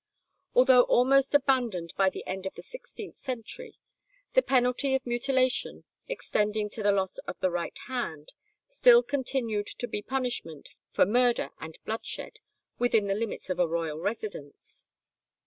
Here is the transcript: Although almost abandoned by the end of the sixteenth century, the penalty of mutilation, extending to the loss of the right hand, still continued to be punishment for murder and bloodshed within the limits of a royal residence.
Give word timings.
Although 0.55 0.81
almost 0.85 1.35
abandoned 1.35 1.93
by 1.95 2.09
the 2.09 2.25
end 2.25 2.47
of 2.47 2.55
the 2.55 2.63
sixteenth 2.63 3.19
century, 3.19 3.77
the 4.33 4.41
penalty 4.41 4.95
of 4.95 5.05
mutilation, 5.05 5.83
extending 6.07 6.71
to 6.71 6.81
the 6.81 6.91
loss 6.91 7.19
of 7.27 7.39
the 7.39 7.51
right 7.51 7.77
hand, 7.85 8.33
still 8.67 9.03
continued 9.03 9.67
to 9.77 9.87
be 9.87 10.01
punishment 10.01 10.69
for 10.91 11.05
murder 11.05 11.51
and 11.59 11.77
bloodshed 11.85 12.39
within 12.79 13.05
the 13.05 13.13
limits 13.13 13.47
of 13.51 13.59
a 13.59 13.67
royal 13.67 13.99
residence. 13.99 14.85